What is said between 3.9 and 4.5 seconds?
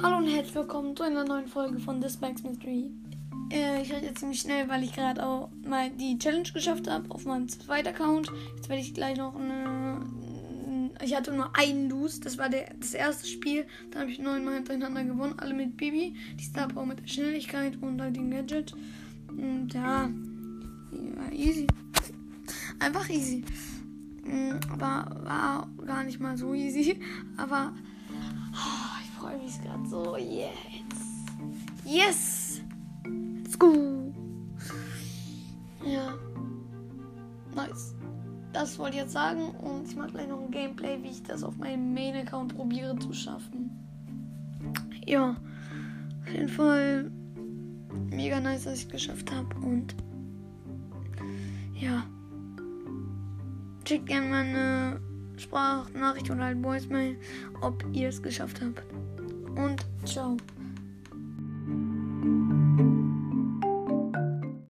rede jetzt ziemlich